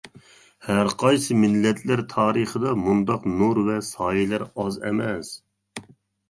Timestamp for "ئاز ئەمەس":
4.49-5.31